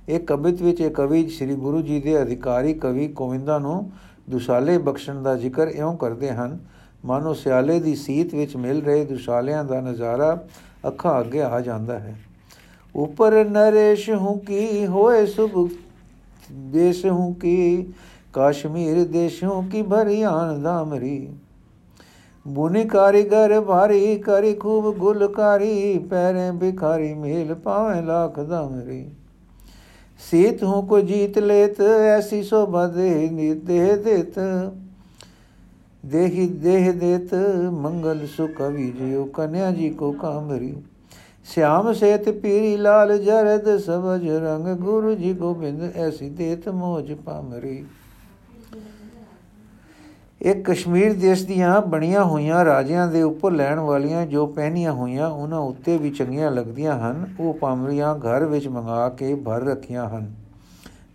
[0.09, 3.91] ਇਹ ਕਵਿਤ ਵਿੱਚ ਇਹ ਕਵੀ ਸ੍ਰੀ ਗੁਰੂ ਜੀ ਦੇ ਅਧਿਕਾਰੀ ਕਵੀ ਗੋਵਿੰਦਾ ਨੂੰ
[4.31, 6.59] ਦੁਸ਼ਾਲੇ ਬਖਸ਼ਣ ਦਾ ਜ਼ਿਕਰ ਇਉਂ ਕਰਦੇ ਹਨ,
[7.05, 10.45] ਮਾਨੋ ਸਿਆਲੇ ਦੀ ਸੀਤ ਵਿੱਚ ਮਿਲ ਰਹੇ ਦੁਸ਼ਾਲਿਆਂ ਦਾ ਨਜ਼ਾਰਾ
[10.87, 12.17] ਅੱਖਾਂ ਅੱਗੇ ਆ ਜਾਂਦਾ ਹੈ।
[12.97, 15.71] ਉਪਰ ਨਰੇਸ਼ ਹੂੰ ਕੀ ਹੋਏ ਸੁਭ,
[16.53, 17.87] ਦੇਸ਼ ਹੂੰ ਕੀ
[18.36, 21.30] ਕਸ਼ਮੀਰ ਦੇਸ਼ੋਂ ਕੀ ਭਰੀ ਆਨੰਦਾਮਰੀ
[22.48, 29.06] ਬੁਨੀ ਕਾਰੀਗਰ ਭਾਰੀ ਕਰੀ ਖੂਬ ਗੁਲਕਾਰੀ ਪੈਰੇ ਭਿਖਾਰੀ ਮੇਲ ਪਾਵੇਂ ਲੱਖ ਦਮਰੀ
[30.32, 34.40] ਸੀਤ ਹੂੰ ਕੋ ਜੀਤ ਲੇਤ ਐਸੀ ਸੋਭਾ ਦੇ ਨਿਰਦੇਹ ਦੇਤ
[36.06, 37.34] ਦੇਹੀ ਦੇਹ ਦੇਤ
[37.72, 40.76] ਮੰਗਲ ਸੁਕਵੀ ਜਿਉ ਕਨਿਆ ਜੀ ਕੋ ਕਾਮਰੀ
[41.46, 47.84] श्याम सेत पीरी लाल जरद सबज रंग गुरु जी गोबिंद ऐसी देत ਮੋਜ ਪਾਮਰੀ
[50.41, 55.59] ਇੱਕ ਕਸ਼ਮੀਰ ਦੇਸ਼ ਦੀਆਂ ਬਣੀਆਂ ਹੋਈਆਂ ਰਾਜਿਆਂ ਦੇ ਉੱਪਰ ਲੈਣ ਵਾਲੀਆਂ ਜੋ ਪਹਿਨੀਆਂ ਹੋਈਆਂ, ਉਹਨਾਂ
[55.59, 60.35] ਉੱਤੇ ਵੀ ਚੰਗੀਆਂ ਲੱਗਦੀਆਂ ਹਨ। ਉਹ ਪਾਮਰੀਆਂ ਘਰ ਵਿੱਚ ਮੰਗਾ ਕੇ ਭਰ ਰੱਖੀਆਂ ਹਨ।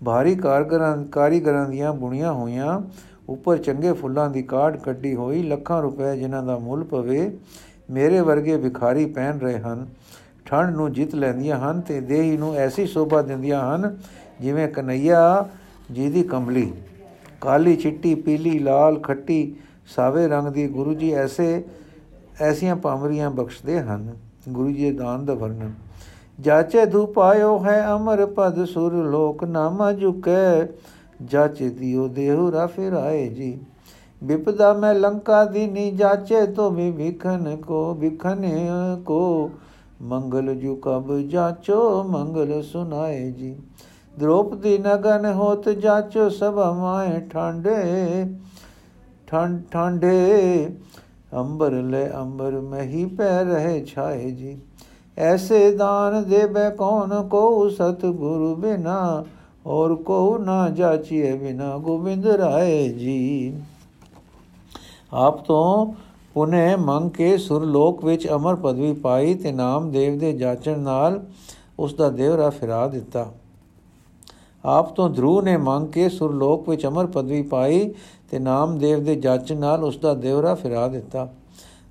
[0.05, 2.81] ਭਾਰੀ ਕਾਰਗਰਾਂ, ਕਾਰੀਗਰਾਂ ਦੀਆਂ ਬੁਣੀਆਂ ਹੋਈਆਂ,
[3.29, 7.37] ਉੱਪਰ ਚੰਗੇ ਫੁੱਲਾਂ ਦੀ ਕਾਢ ਕੱਢੀ ਹੋਈ, ਲੱਖਾਂ ਰੁਪਏ ਜਿਨ੍ਹਾਂ ਦਾ ਮੁੱਲ ਪਵੇ,
[7.91, 9.87] ਮੇਰੇ ਵਰਗੇ ਭਿਖਾਰੀ ਪਹਿਨ ਰਹੇ ਹਨ।
[10.45, 13.97] ਠੰਡ ਨੂੰ ਜਿੱਤ ਲੈਂਦੀਆਂ ਹਨ ਤੇ ਦੇਹੀ ਨੂੰ ਐਸੀ ਸ਼ੋਭਾ ਦਿੰਦੀਆਂ ਹਨ,
[14.41, 15.49] ਜਿਵੇਂ ਕਨਈਆ
[15.91, 16.73] ਜੀ ਦੀ ਕੰਬਲੀ।
[17.41, 19.55] ਕਾਲੀ ਚਿੱਟੀ ਪੀਲੀ ਲਾਲ ਖੱਟੀ
[19.95, 21.63] ਸਾਵੇ ਰੰਗ ਦੀ ਗੁਰੂ ਜੀ ਐਸੇ
[22.41, 24.13] ਐਸੀਆਂ ਪਾਮਰੀਆਂ ਬਖਸ਼ਦੇ ਹਨ
[24.49, 25.73] ਗੁਰੂ ਜੀ ਦੇ ਦਾਨ ਦਾ ਵਰਣਨ
[26.39, 30.67] ਜਾਚੇ ਧੂਪਾਇਓ ਹੈ ਅਮਰ ਪਦ ਸੁਰ ਲੋਕ ਨਾਮਾ ਝੁਕੈ
[31.23, 33.59] ਜਾਚੇ ਦਿਓ ਦੇਹੁ ਰਾ ਫਿਰਾਏ ਜੀ
[34.23, 38.45] ਵਿਪਦਾ ਮੈਂ ਲੰਕਾ ਦੀ ਨੀ ਜਾਚੇ ਤੋ ਵੀ ਵਿਖਨ ਕੋ ਵਿਖਨ
[39.05, 39.51] ਕੋ
[40.01, 43.55] ਮੰਗਲ ਜੁ ਕਬ ਜਾਚੋ ਮੰਗਲ ਸੁਨਾਏ ਜੀ
[44.20, 47.76] द्रौपदी नगन होत जाचो सब माए ठांडे
[49.28, 50.16] ठंड ठांडे
[51.34, 54.56] अंबर ले अंबर में ही पै रहे छाए जी
[55.16, 58.98] ऐसे दान देवे कौन को सतगुरु बिना
[59.68, 63.22] और को ना जाचिए बिना गोविंद राय जी
[65.12, 65.94] ਆਪ ਤੋਂ
[66.34, 71.20] ਪੁਨੇ ਮੰਗ ਕੇ ਸੁਰਲੋਕ ਵਿੱਚ ਅਮਰ ਪਦਵੀ ਪਾਈ ਤੇ ਨਾਮਦੇਵ ਦੇ ਜਾਚਣ ਨਾਲ
[71.78, 73.26] ਉਸ ਦਾ ਦੇਵਰਾ ਫਿਰਾ ਦਿੱਤਾ
[74.65, 77.93] ਆਪ ਤੋਂ ਧਰੂ ਨੇ ਮੰਗ ਕੇ ਸੁਰਲੋਕ ਵਿੱਚ ਅਮਰ ਪਦਵੀ ਪਾਈ
[78.31, 81.27] ਤੇ ਨਾਮਦੇਵ ਦੇ ਜਾਚਣ ਨਾਲ ਉਸ ਦਾ ਦੇਵਰਾ ਫਿਰਾ ਦਿੱਤਾ।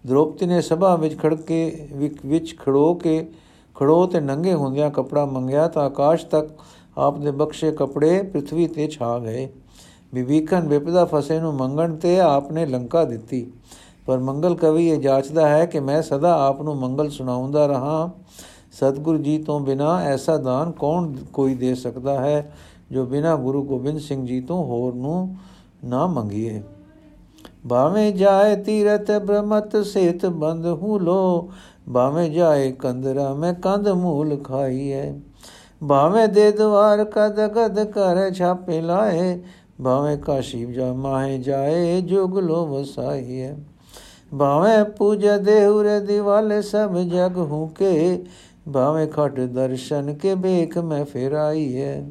[0.07, 1.89] ਦ੍ਰੋਪਤੀ ਨੇ ਸਭਾ ਵਿੱਚ ਖੜ ਕੇ
[2.27, 3.27] ਵਿੱਚ ਖੜੋ ਕੇ,
[3.75, 6.49] ਖੜੋ ਤੇ ਨੰਗੇ ਹੁੰਦਿਆਂ ਕਪੜਾ ਮੰਗਿਆ ਤਾਂ ਆਕਾਸ਼ ਤੱਕ
[6.99, 9.49] ਆਪ ਦੇ ਬਖਸ਼ੇ ਕਪੜੇ ਪ੍ਰithvi ਤੇ ਛਾ ਗਏ।
[10.15, 13.47] ਵਿਵੇਕਨ ਵਿਪਦਾ ਫਸੇ ਨੂੰ ਮੰਗਣ ਤੇ ਆਪ ਨੇ ਲੰਕਾ ਦਿੱਤੀ।
[14.07, 18.11] ਪਰ ਮੰਗਲ ਕਵੀ ਇਹ ਜਾਚਦਾ ਹੈ ਕਿ ਮੈਂ ਸਦਾ ਆਪ ਨੂੰ ਮੰਗਲ ਸੁਣਾਉਂਦਾ ਰਹਾ।
[18.73, 22.53] ਸਤਿਗੁਰੂ ਜੀ ਤੋਂ ਬਿਨਾ ਐਸਾ ਦਾਨ ਕੌਣ ਕੋਈ ਦੇ ਸਕਦਾ ਹੈ
[22.93, 25.37] ਜੋ ਬਿਨਾ ਗੁਰੂ ਗੋਬਿੰਦ ਸਿੰਘ ਜੀ ਤੋਂ ਹੋਰ ਨੂੰ
[25.85, 26.63] ਨਾ ਮੰਗੀਏ
[27.69, 31.51] ਭਾਵੇਂ ਜਾਏ ਤੀਰਤ ਬ੍ਰਹਮਤ ਸੇਤ ਬੰਦ ਹੂ ਲੋ
[31.93, 35.13] ਭਾਵੇਂ ਜਾਏ ਕੰਦਰਾ ਮੈਂ ਕੰਦ ਮੂਲ ਖਾਈਏ
[35.89, 39.41] ਭਾਵੇਂ ਦੇ ਦਵਾਰ ਕਦ ਕਦ ਕਰ ਛਾਪੇ ਲਾਏ
[39.83, 43.55] ਭਾਵੇਂ ਕਾਸ਼ੀ ਜਾ ਮਾਹੇ ਜਾਏ ਜੁਗ ਲੋ ਵਸਾਈਏ
[44.39, 48.25] ਭਾਵੇਂ ਪੂਜਾ ਦੇਹੁਰੇ ਦਿਵਾਲੇ ਸਭ ਜਗ ਹੂੰ ਕੇ
[48.73, 52.05] ਭਾਵੇਂ ਖਟ ਦਰਸ਼ਨ ਕੇ ਬੇਖ ਮੈਂ ਫਿਰਾਈ ਹੈ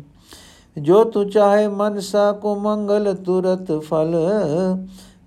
[0.77, 4.15] ਜੋ ਤੂ ਚਾਹੇ ਮਨਸਾ ਕੋ ਮੰਗਲ ਤੁਰਤ ਫਲ,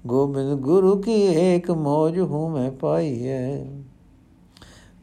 [0.06, 3.66] ਗੋਬਿੰਦ ਗੁਰੂ ਕੀ ਏਕ ਮੋਜ ਹੂੰ ਮੈਂ ਪਾਈ ਹੈ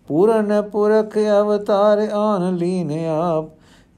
[0.07, 3.49] ਪੂਰਨ ਪੁਰਖ ਅਵਤਾਰ ਆਨ ਲੀਨ ਆਪ,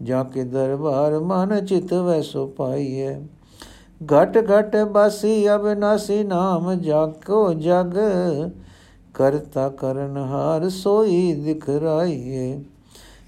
[0.02, 3.22] ਜਾ ਕੇ ਦਰਬਾਰ ਮਨ ਚਿਤ ਵੈਸੋ ਪਾਈ ਹੈ
[4.14, 7.98] ਘਟ ਘਟ ਬਸੀ ਅਬਨਾਸੀ ਨਾਮ ਜਾਕੋ ਜਗ
[9.16, 12.60] ਕਰਤਾ ਕਰਨ ਹਾਰ ਸੋਈ ਦਿਖ ਰਾਈਏ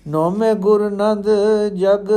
[0.07, 1.27] ਨੌਵੇਂ ਗੁਰ ਨੰਦ
[1.75, 2.11] ਜਗ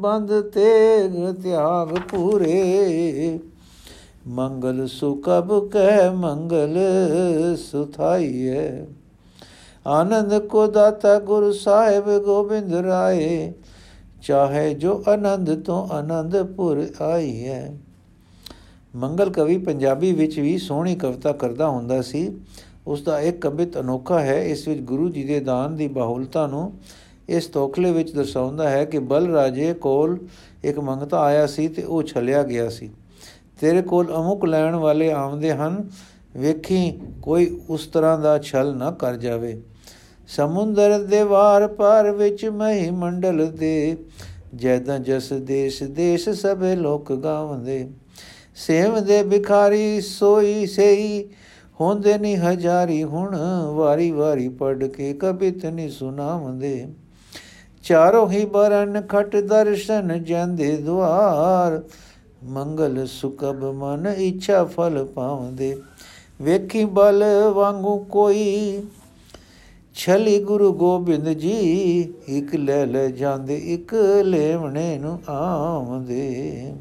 [0.00, 3.38] ਬੰਦ ਤੇਗ ਤਿਆਗ ਪੂਰੇ।
[4.26, 6.78] ਮੰਗਲ ਸੁਕਬ ਕੈ ਮੰਗਲ
[7.56, 8.84] ਸੁਥਾਈਐ
[9.86, 13.52] ਆਨੰਦ ਕੋ ਦਾਤਾ ਗੁਰ ਸਾਹਿਬ ਗੋਬਿੰਦ ਰਾਏ।
[14.22, 17.76] ਚਾਹੇ ਜੋ ਆਨੰਦ ਤੋਂ ਆਨੰਦਪੁਰ ਆਈ ਹੈ
[18.94, 22.30] ਮੰਗਲ ਕਵੀ ਪੰਜਾਬੀ ਵਿੱਚ ਵੀ ਸੋਹਣੀ ਕਵਿਤਾ ਕਰਦਾ ਹੁੰਦਾ ਸੀ।
[22.86, 26.72] ਉਸ ਦਾ ਇੱਕ ਕਵਿਤ ਅਨੋਖਾ ਹੈ, ਇਸ ਵਿੱਚ ਗੁਰੂ ਜੀ ਦੇ ਦਾਨ ਦੀ ਬਾਹੁਲਤਾ ਨੂੰ
[27.28, 30.18] ਇਸ ਤੋਖਲੇ ਵਿੱਚ ਦਰਸਾਉਂਦਾ ਹੈ ਕਿ ਬਲ ਰਾਜੇ ਕੋਲ
[30.64, 32.90] ਇੱਕ ਮੰਗਤਾ ਆਇਆ ਸੀ ਤੇ ਉਹ ਛਲਿਆ ਗਿਆ ਸੀ।
[33.60, 35.88] ਤੇਰੇ ਕੋਲ ਅਮੁਕ ਲੈਣ ਵਾਲੇ ਆਉਂਦੇ ਹਨ,
[36.36, 39.62] ਵੇਖੀ ਕੋਈ ਉਸ ਤਰ੍ਹਾਂ ਦਾ ਛਲ ਨਾ ਕਰ ਜਾਵੇ।
[40.28, 43.96] ਸਮੁੰਦਰ ਦੇ ਵਾਰ ਪਾਰ ਵਿੱਚ ਮਹੀ ਮੰਡਲ ਦੇ,
[44.54, 47.88] ਜੈਦਾਂ ਜਸ ਦੇਸ਼ ਦੇਸ਼ ਸਭੇ ਲੋਕ ਗਾਵੰਦੇ
[48.56, 51.24] ਸੇਵ ਦੇ ਬਿਖਾਰੀ ਸੋਈ ਸਈ
[51.80, 53.36] ਹੁੰਦੇ ਨਹੀਂ ਹਜ਼ਾਰੀ ਹੁਣ,
[53.74, 56.86] ਵਾਰੀ ਵਾਰੀ ਪੜ ਕੇ ਕਬਿਤ ਨਹੀਂ ਸੁਣਾਵੰਦੇ
[57.82, 61.82] ਚਾਰੋਂ ਹੀ ਬਰਨ ਖਟ ਦਰਸ਼ਨ ਜਾਂਦੇ ਦੁਆਰ।
[62.44, 65.82] ਮੰਗਲ ਸੁਕਬ ਮਨ ਇੱਛਾ ਫਲ ਪਾਉਂਦੇ।
[66.42, 68.82] ਵੇਖੀ ਬਲ ਵਾਂਗੂ ਕੋਈ।
[69.94, 71.58] ਛਲੀ ਗੁਰੂ ਗੋਬਿੰਦ ਜੀ,
[72.28, 76.72] ਇੱਕ ਲੈ ਲੈ ਜਾਂਦੇ, ਇੱਕ ਲੈਵਣੇ ਨੂੰ ਆਉਂਦੇ।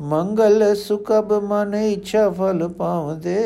[0.00, 3.38] ਮੰਗਲ ਸੁਕਬ ਮਨ ਇੱਛਾ ਫਲ ਪਾਉਂਦੇ।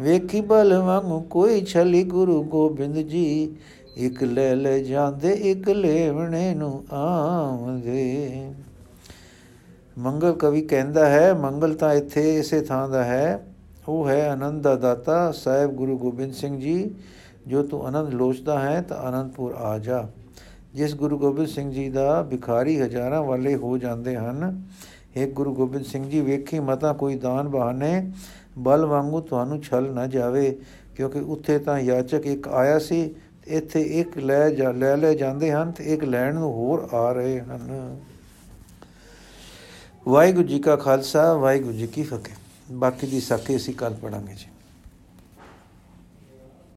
[0.00, 3.56] ਵੇਖੀ ਬਲ ਵਾਂਗੂ ਕੋਈ ਛਲੀ ਗੁਰੂ ਗੋਬਿੰਦ ਜੀ,
[3.96, 8.50] ਇੱਕ ਲੈ ਲੈ ਜਾਂਦੇ, ਇੱਕ ਲੈਵਣੇ ਨੂੰ ਆਉਂਦੇ।
[9.98, 13.46] ਮੰਗਲ ਕਵੀ ਕਹਿੰਦਾ ਹੈ, ਮੰਗਲ ਤਾਂ ਇੱਥੇ ਇਸੇ ਥਾਂ ਦਾ ਹੈ।
[13.88, 16.94] ਉਹ ਹੈ ਆਨੰਦ ਦਾ ਦਾਤਾ ਸਾਹਿਬ ਗੁਰੂ ਗੋਬਿੰਦ ਸਿੰਘ ਜੀ।
[17.46, 20.08] ਜੋ ਤੂੰ ਆਨੰਦ ਲੋਚਦਾ ਹੈ, ਤਾਂ ਆਨੰਦਪੁਰ ਆ ਜਾ।
[20.74, 24.62] ਜਿਸ ਗੁਰੂ ਗੋਬਿੰਦ ਸਿੰਘ ਜੀ ਦਾ ਭਿਖਾਰੀ ਹਜ਼ਾਰਾਂ ਵਾਲੇ ਹੋ ਜਾਂਦੇ ਹਨ
[25.18, 28.12] ਇਹ ਗੁਰੂ ਗੋਬਿੰਦ ਸਿੰਘ ਜੀ, ਵੇਖੀ ਮਤਾ ਕੋਈ ਦਾਨ ਬਹਾਨੇ,
[28.58, 30.58] ਬਲ ਵਾਂਗੂ ਤੁਹਾਨੂੰ ਛਲ ਨਾ ਜਾਵੇ।
[30.96, 33.14] ਕਿਉਂਕਿ ਉੱਥੇ ਤਾਂ ਯਾਚਕ ਇੱਕ ਆਇਆ ਸੀ
[33.46, 37.40] ਇੱਥੇ ਇੱਕ ਲੈ ਜਾ, ਲੈ ਲੈ ਜਾਂਦੇ ਹਨ ਤੇ ਇੱਕ ਲੈਣ ਨੂੰ ਹੋਰ ਆ ਰਹੇ
[37.40, 38.00] ਹਨ।
[40.08, 42.34] ਵਾਹਿਗੁਰੂ ਜੀ ਕਾ ਖਾਲਸਾ, ਵਾਹਿਗੁਰੂ ਜੀ ਕੀ ਫਤਿਹ।
[42.72, 44.46] ਬਾਕੀ ਦੀ ਸਾਖੀ ਅਸੀਂ ਕੱਲ ਪੜਾਂਗੇ ਜੀ।